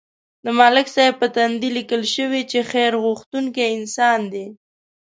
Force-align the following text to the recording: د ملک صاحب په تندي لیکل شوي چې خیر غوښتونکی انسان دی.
د 0.43 0.47
ملک 0.59 0.87
صاحب 0.95 1.15
په 1.21 1.27
تندي 1.35 1.69
لیکل 1.77 2.03
شوي 2.15 2.41
چې 2.51 2.59
خیر 2.71 2.93
غوښتونکی 3.03 3.63
انسان 3.77 4.19
دی. 4.33 4.45